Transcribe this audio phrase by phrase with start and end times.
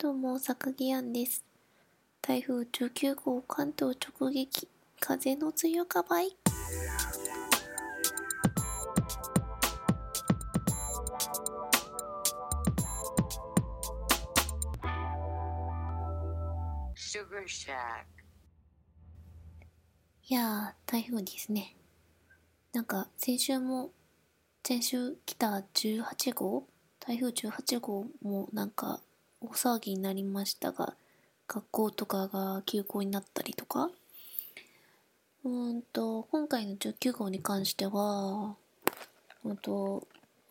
[0.00, 1.44] どうも、坂木庵です。
[2.22, 4.68] 台風19号関東直撃、
[5.00, 6.28] 風の強かばい。
[6.28, 6.34] い
[20.32, 21.74] やー、台風ですね。
[22.72, 23.90] なんか、先週も、
[24.64, 26.68] 先週来た18号？
[27.00, 29.00] 台風18号もなんか
[29.40, 30.94] 大騒ぎになりましたが、
[31.46, 33.90] 学校とかが休校になったりとか？
[35.44, 38.56] うんと、今回の19号に関しては、
[39.44, 40.06] うんと、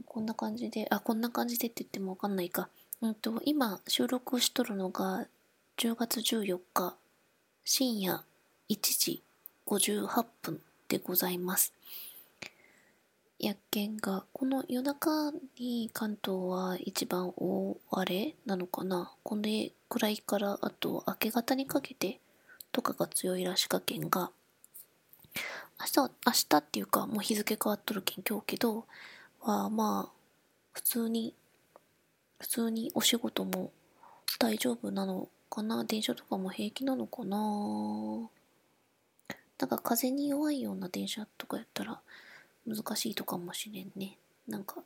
[0.05, 2.70] こんな感じで、あ、こんな感じでって言ってもわかんないか。
[3.02, 5.27] うんと、今収録しとるのが
[5.77, 6.95] 10月14日
[7.65, 8.23] 深夜
[8.70, 9.21] 1時
[9.67, 11.73] 58分でございます。
[13.40, 19.12] やっけんが、この夜中に関東は一番大荒れなのかな？
[19.22, 22.20] これくらいから、あと明け方にかけて
[22.72, 24.32] とかが強いらしかけんが、
[25.79, 26.10] 明日、明
[26.49, 28.85] 日っていうかもう日付変わっとるけん今日けど、
[29.41, 30.12] はまあ、
[30.74, 31.35] 普通に、
[32.40, 33.72] 普通にお仕事も
[34.40, 35.84] 大丈夫なのかな？
[35.84, 37.38] 電車とかも平気なのかな？
[39.60, 41.99] なんか風に弱いような電車とかやったら
[42.68, 44.18] 難しいとかもしれんね。
[44.48, 44.84] なんか、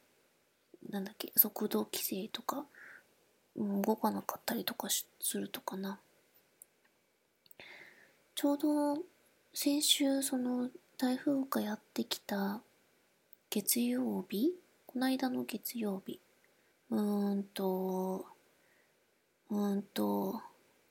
[0.89, 2.65] なんだっけ、速度規制とか、
[3.57, 5.05] 動かなかったりとかす
[5.37, 5.99] るとかな。
[8.35, 8.97] ちょうど
[9.53, 12.61] 先週その台風がやってきた
[13.49, 14.53] 月曜日
[14.93, 16.19] この間の月曜日。
[16.89, 18.25] うーんと、
[19.49, 20.41] うーんと、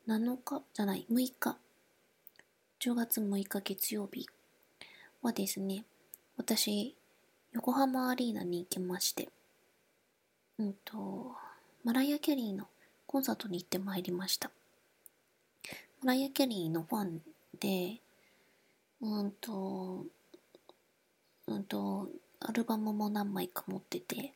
[0.09, 1.59] 7日じゃない、6日。
[2.79, 4.27] 10月6日月曜日
[5.21, 5.85] はですね、
[6.41, 6.97] 私、
[7.53, 9.29] 横浜アリーナに行きまして、
[10.59, 11.37] うんと、
[11.85, 12.67] マライア・キャリーの
[13.07, 14.51] コンサートに行ってまいりました。
[16.03, 17.21] マライア・キャリーのファン
[17.61, 18.01] で、
[19.03, 20.07] うんと、
[21.47, 22.09] うんと、
[22.41, 24.33] アルバムも何枚か持ってて、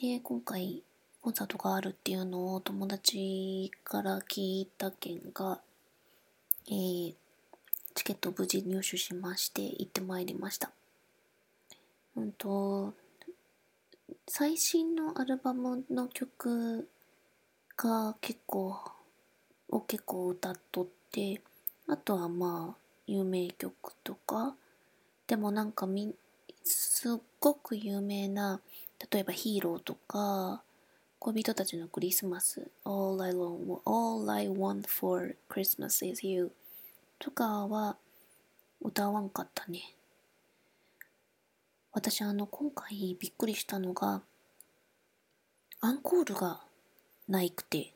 [0.00, 0.82] で、今回
[1.20, 5.60] コンサートがあるっていうのを友達から聞いた件が、
[6.68, 7.14] えー、
[7.94, 10.72] チケットを無事入手しまして行ってまいりました。
[12.16, 12.94] うんと、
[14.28, 16.88] 最新のアルバムの曲
[17.76, 18.76] が結構、
[19.68, 21.40] を結構歌っとって、
[21.88, 24.54] あとはまあ、有名曲とか、
[25.26, 26.14] でもなんかみ、
[26.62, 28.60] すっごく有名な、
[29.10, 30.62] 例えばヒーローとか、
[31.18, 36.50] 恋人たちのクリスマス、All I, want, All I Want for Christmas is You
[37.18, 37.96] とかは
[38.80, 39.94] 歌わんかったね。
[41.92, 44.22] 私あの今回びっくりしたのが
[45.80, 46.60] アンコールが
[47.28, 47.92] ないくて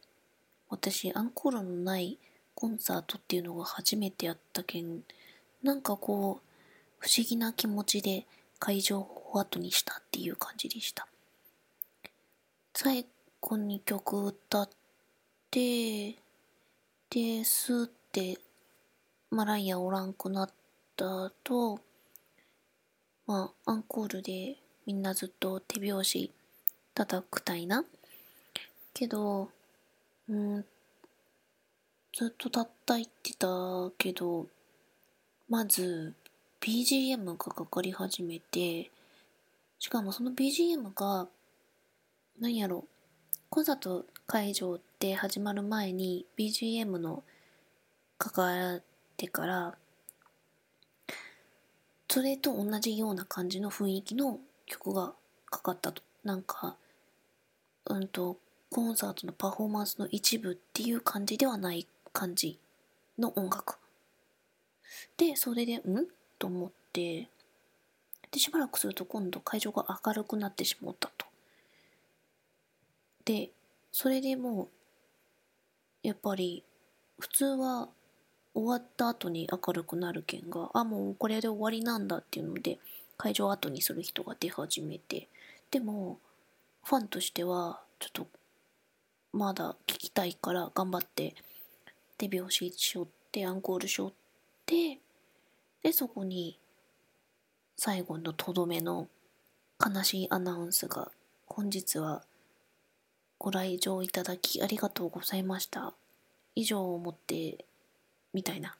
[0.69, 2.19] 私アンコールのない
[2.55, 5.01] コンサートっていうのが初めてやったけん
[5.62, 6.49] なんかこう
[6.99, 8.27] 不思議な気持ちで
[8.59, 11.06] 会場を後にしたっていう感じでした
[12.75, 13.06] 最
[13.41, 14.69] 後に曲歌っ
[15.50, 16.11] て
[17.11, 18.39] でスーって
[19.31, 20.50] マライアおらんくなっ
[20.97, 21.81] た後
[23.28, 24.56] まあ、アンコールで
[24.87, 26.31] みんなずっと手拍子
[26.94, 27.84] 叩くたいな。
[28.94, 29.50] けど、
[30.31, 30.65] うん、
[32.17, 33.47] ずっと叩いてた
[33.99, 34.47] けど、
[35.47, 36.15] まず
[36.62, 38.91] BGM がかかり始めて、
[39.78, 41.28] しかもその BGM が、
[42.41, 42.87] 何やろ、
[43.50, 47.22] コンサート会場って始まる前に BGM の
[48.17, 48.83] かかっ
[49.19, 49.77] てから、
[52.09, 55.12] それと同じような感じの雰囲気の曲が
[55.51, 56.03] かかったと。
[56.25, 56.77] なんか、
[57.87, 58.39] うんと、
[58.71, 62.59] コンサートのパフォーマンスの一部っていう感じではない感じ
[63.19, 63.77] の音楽。
[65.17, 65.83] で、それで、ん？
[66.39, 67.29] と思って、
[68.31, 71.27] で、しばらくすると今度会場が明るくなってしまったと。
[73.25, 73.50] で、
[73.91, 74.69] それでも
[76.05, 76.62] う、やっぱり、
[77.19, 77.88] 普通は
[78.58, 82.81] 終わった後に明るくなる件があもうこれで終わりなんだっていうので
[83.16, 85.28] 会場後にする人が出始めて
[85.70, 86.19] でも
[86.82, 88.26] ファンとしてはちょっと
[89.32, 91.37] まだ聞きたいから頑張って
[92.16, 94.12] 手拍子しよってアンコールしよっ
[94.66, 94.99] て
[95.84, 96.58] でそこに
[97.76, 99.06] 最後のとどめの
[99.78, 101.12] 悲しいアナウンスが
[101.46, 102.25] 本日は
[103.38, 105.94] ご来場いただきありがとうございました。
[106.56, 107.64] 以上をもって
[108.33, 108.77] みたいな。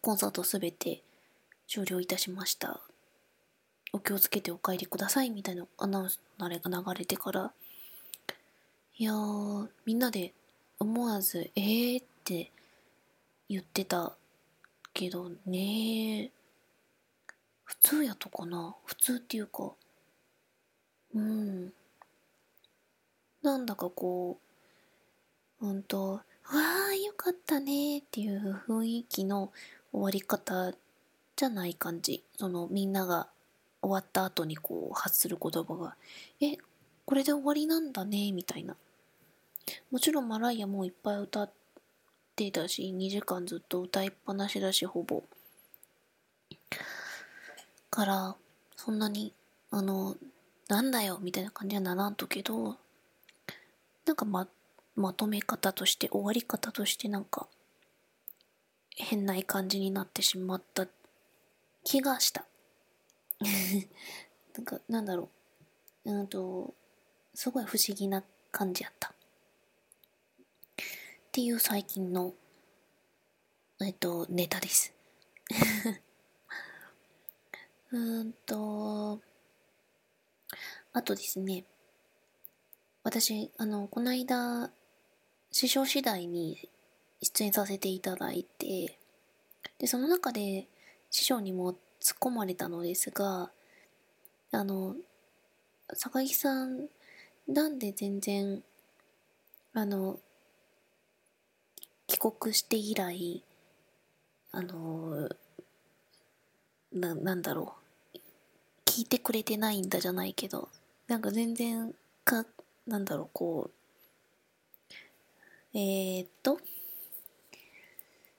[0.00, 1.02] コンサートすべて
[1.66, 2.80] 終了いたしました。
[3.92, 7.52] お気をつけてお帰りくださいみたいなアナウンスのあれが流れてから、
[8.98, 10.34] いやー、みんなで
[10.78, 12.50] 思わず、えーって
[13.48, 14.12] 言ってた
[14.92, 16.30] けどね
[17.64, 18.74] 普通やとかな？
[18.84, 19.72] 普通っていうか、
[21.14, 21.72] うん。
[23.42, 24.38] なんだかこ
[25.60, 26.20] う、うんと、
[26.52, 29.52] わあ、よかったねっていう雰囲気の
[29.92, 30.72] 終わり方
[31.34, 32.22] じゃない感じ。
[32.38, 33.28] そのみんなが
[33.82, 35.96] 終わった後にこう発する言葉が、
[36.40, 36.56] え、
[37.04, 38.76] これで終わりなんだね、みたいな。
[39.90, 41.50] もちろんマライアもいっぱい歌っ
[42.36, 45.22] てたし、2時間ずっと歌いっぱなしだし、ほぼ。
[47.90, 48.36] から、
[48.76, 49.32] そんなに、
[49.70, 50.16] あの、
[50.68, 52.76] なんだよ、みたいな感じはならんとけど、
[54.04, 54.46] なんかま、
[54.96, 57.46] まとめ方として、終わり方としてなんか、
[58.96, 60.86] 変ない感じになってしまった
[61.84, 62.46] 気がした。
[64.56, 65.28] なんか、なんだろ
[66.06, 66.12] う。
[66.12, 66.74] うんと、
[67.34, 69.10] すごい不思議な感じやった。
[69.10, 69.12] っ
[71.30, 72.32] ていう最近の、
[73.82, 74.94] えっと、ネタです。
[77.92, 79.20] うんと、
[80.94, 81.66] あとですね、
[83.02, 84.72] 私、あの、この間、
[85.58, 86.68] 師匠次第に
[87.22, 88.98] 出演させていただいて、
[89.78, 90.68] で、その中で
[91.10, 93.50] 師匠にも突っ込まれたのですが、
[94.52, 94.96] あの、
[95.94, 96.88] 坂木さん、
[97.48, 98.62] なんで全然、
[99.72, 100.20] あの、
[102.06, 103.42] 帰国して以来、
[104.52, 105.26] あの、
[106.92, 107.72] な、なんだろ
[108.14, 108.18] う、
[108.84, 110.68] 聞いてくれてないんだじゃないけど、
[111.06, 111.94] なんか全然、
[112.26, 112.44] か、
[112.86, 113.85] なんだろう、こう、
[115.78, 116.58] えー、っと、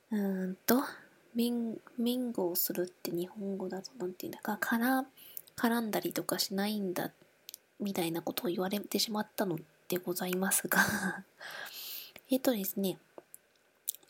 [0.09, 0.81] うーんと、
[1.35, 5.05] ミン、ミンゴをするって日本語だとなんていうんだか、から
[5.55, 7.11] 絡んだりとかしないんだ、
[7.79, 10.79] みたいなことを言われてしまったのでございますが。
[12.31, 12.97] えっとですね、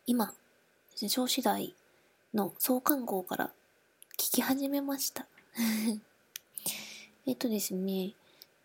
[0.06, 0.34] 今、
[0.96, 1.76] 少子大
[2.34, 3.52] の創刊号から
[4.14, 5.28] 聞き始めました。
[7.28, 8.14] えっとですね、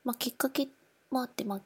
[0.04, 0.68] まあ、きっかけ
[1.10, 1.60] もあって、まあ、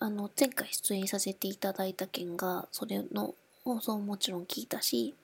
[0.00, 3.34] あの、前回出演させていただいた件が、それの
[3.64, 5.14] 放送ももちろん聞いたし、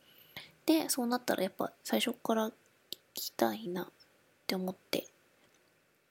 [0.66, 2.52] で、そうなったらやっぱ最初から聞
[3.14, 3.86] きたいなっ
[4.46, 5.06] て思って。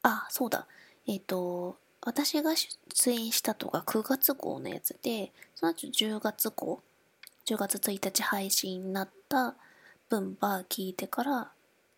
[0.03, 0.67] あ、そうだ。
[1.07, 6.81] えっ、ー、と、私が出演したとが9月号のやつで、その後10月号
[7.45, 9.55] 10月1日配信になった
[10.09, 11.51] 分ば聞いてから、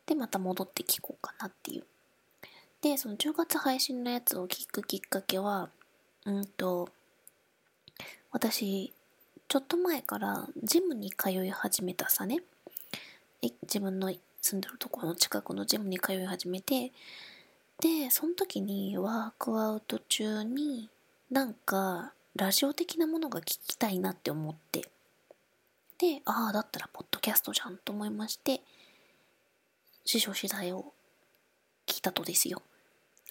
[0.07, 1.83] で、また戻って聞こうかなっていう。
[2.81, 5.69] で、その10月配信のやつを聞くきっかけは、
[6.25, 6.89] うんと、
[8.31, 8.91] 私、
[9.47, 12.39] ちょっと前からジムに通い始めたさね。
[13.61, 14.11] 自分の
[14.41, 16.91] 住んでるところの近くのジムに通い始めて、
[17.79, 20.89] で、その時にワークアウト中に
[21.29, 24.81] なんかラジオ的なものが聞きたいなって思って、
[25.99, 28.61] で、ああ、だったらポッドキャストじゃんと思いまして、
[30.03, 30.91] 師匠次第を
[31.85, 32.63] 聞いたとですよ。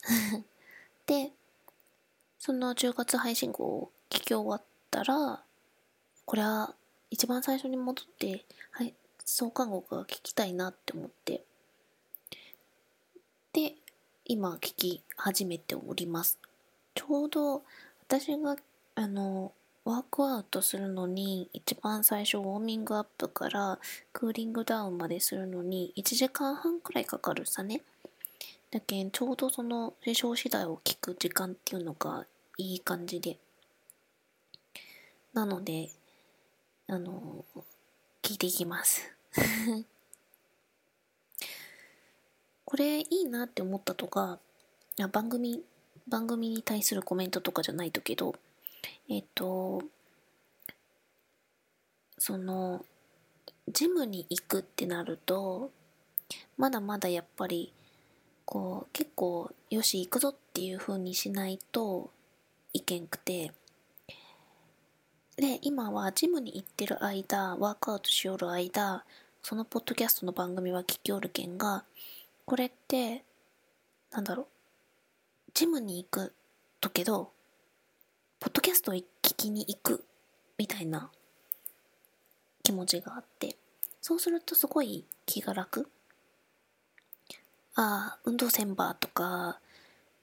[1.07, 1.33] で、
[2.47, 5.41] その10月配信後を聞き終わったら、
[6.27, 6.75] これは
[7.11, 8.93] 一番最初に戻って、はい、
[9.25, 11.43] 創刊号が聞きたいなって思って、
[13.55, 13.73] で、
[14.27, 16.39] 今聞き始めております。
[16.95, 17.63] ちょうど
[18.07, 18.57] 私が、
[18.95, 19.53] あの、
[19.87, 23.79] ワークアウトするのに一番最初ウォーミングアップから
[24.13, 27.81] クーリングダウンまでするのに1時間半くらいかかるさね。
[28.71, 33.39] だけんちょうどその師匠次第を聞く時間っていうのがいい感じで。
[35.33, 35.91] なので、
[36.87, 37.45] あの、
[38.23, 39.03] 聞いていきます。
[42.65, 44.39] これいいなって思ったとか、
[45.11, 45.65] 番組、
[46.07, 48.37] 番組に対するコメントとかじゃないとけど、
[49.09, 49.83] えっ、と、
[52.19, 52.85] その、
[53.69, 55.73] ジムに行くってなると、
[56.57, 57.73] まだまだやっぱり、
[58.45, 62.11] こう、結構、よし、行くぞっていう風にしないと
[62.75, 63.53] いけんくて、
[65.37, 69.05] で、今はジムに行ってる間、ワークアウトしよる間、
[69.43, 71.85] そのポッドキャストの番組は聞きおるけんが、
[72.45, 73.25] これって、
[74.11, 74.47] なんだろう、
[75.55, 76.35] ジムに行く
[76.81, 77.31] とけど、
[78.41, 80.05] ポッドキャストを聞きに行く
[80.59, 81.11] みたいな
[82.65, 83.57] 気持ちがあって、
[84.01, 85.89] そうするとすごい気が楽。
[87.77, 89.61] ああ、運動せんばとか、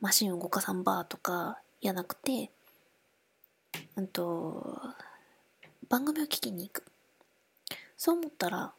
[0.01, 2.51] マシン動かさんばとか、やなくて、
[3.95, 4.79] うんと、
[5.89, 6.83] 番組を聞きに行く。
[7.97, 8.73] そう思ったら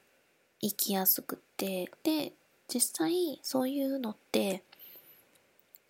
[0.60, 2.32] 行きやすくて、で、
[2.72, 4.62] 実際そういうのって、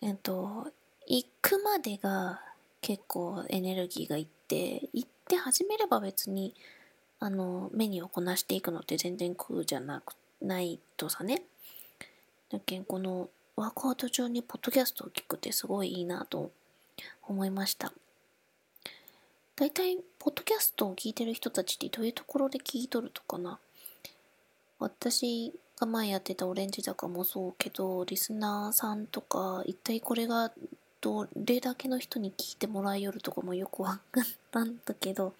[0.01, 0.71] えっと、
[1.07, 2.41] 行くまでが
[2.81, 6.53] 結構エネルギーがいって行って始めれば別に
[7.19, 11.43] あのメニューをこなしていくのって全然苦じゃなくないとさね
[12.51, 16.51] だけこのワークアウト中にポッドキャストを聞くってすごいいいなと
[17.27, 17.93] 思いました。
[19.55, 23.59] 大体ポッドキャストを聞いてる人たちってどういうところで聞いとるとかな？
[24.79, 30.51] 私が前やってたオレンジ坂もそうけどリスナーさんとか一体これが
[31.01, 35.33] どれだけの人に聞いてもらいよるとかもよくわからんだけど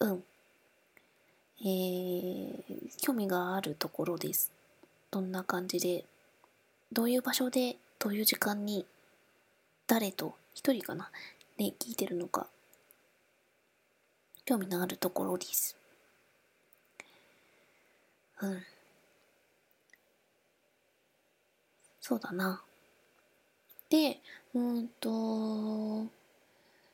[0.00, 0.24] うん。
[1.60, 2.54] えー、
[3.02, 4.52] 興味があるところです。
[5.10, 6.04] どんな感じで、
[6.92, 8.86] どういう場所で、どういう時間に、
[9.88, 11.08] 誰と、一人かな、
[11.56, 12.48] ね、聞いてるのか、
[14.44, 15.76] 興味のあるところです。
[18.42, 18.62] うん。
[22.00, 22.60] そうだな。
[23.88, 24.20] で、
[24.52, 26.08] うんと、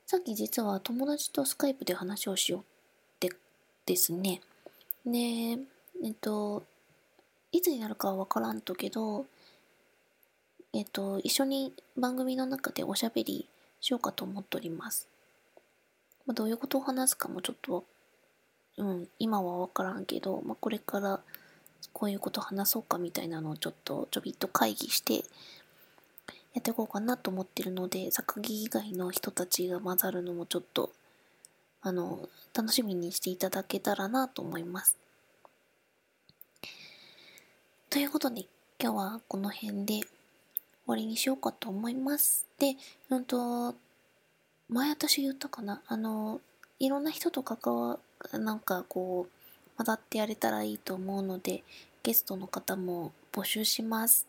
[0.04, 2.64] さっき実は友達とスカイプで話をしようっ
[3.18, 3.30] て
[3.86, 4.42] ですね。
[5.06, 5.56] で、
[6.02, 6.64] えっと、
[7.50, 9.24] いつになるかはわからんとけど、
[10.74, 13.48] えっと、一緒に番組の中でおしゃべり
[13.84, 15.06] しようかと思っております。
[16.24, 17.84] まあ、どういうことを話すかもちょっと、
[18.78, 21.20] うん、今はわからんけど、まあ、これから
[21.92, 30.90] こういうこと話そうかみたいなのをちょっとちょびっと会議してやっていこうかなと思ってるので、作技以外の人たちが混ざるのもちょっと
[31.82, 34.96] あの、楽しみにしていただけたらなと思います。
[37.90, 38.46] ということで、
[38.80, 40.00] 今日はこの辺で
[40.86, 42.46] 終わりにしようかと思います。
[42.58, 42.76] で、
[43.10, 43.74] うんと、
[44.68, 45.82] 前私言ったかな？
[45.86, 46.40] あの、
[46.78, 47.98] いろんな人と関わ、
[48.32, 51.62] なんかこう、混ざってやれたらいいと思うので、
[52.02, 54.26] ゲストの方も募集します。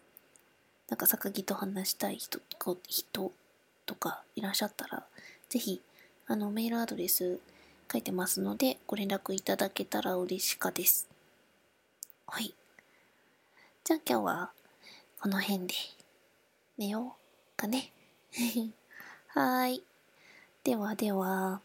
[0.90, 2.40] なんか、榊と話したい人、
[2.88, 3.32] 人
[3.86, 5.06] とかいらっしゃったら、
[5.50, 5.82] ぜひ
[6.28, 7.40] あの、メールアドレス
[7.92, 11.08] 書いてますので、ご連絡いただけたら嬉しかです。
[12.28, 12.54] はい。
[13.84, 14.52] じゃあ今日は、
[15.20, 15.74] この辺で、
[16.77, 17.91] 寝ようかね。
[19.27, 19.84] はーい。
[20.63, 21.62] ではでは。